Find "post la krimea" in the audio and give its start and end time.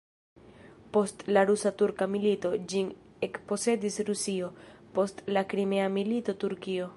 4.97-5.93